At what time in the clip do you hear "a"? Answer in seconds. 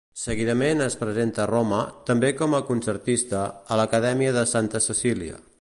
1.43-1.45, 2.61-2.63, 3.77-3.81